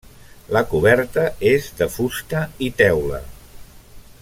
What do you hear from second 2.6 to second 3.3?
i teula.